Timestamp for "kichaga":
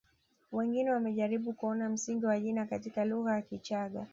3.41-4.07